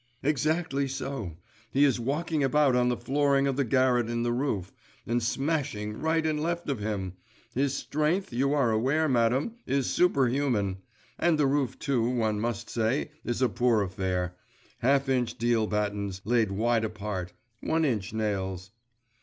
[0.23, 1.37] 'Exactly so.
[1.71, 4.73] He is walking about on the flooring of the garret in the roof,
[5.05, 7.13] and smashing right and left of him.
[7.53, 10.79] His strength, you are aware, madam, is superhuman.
[11.19, 14.35] And the roof too, one must say, is a poor affair;
[14.79, 18.71] half inch deal battens, laid wide apart, one inch nails.